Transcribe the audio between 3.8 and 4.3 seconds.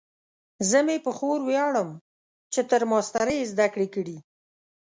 کړي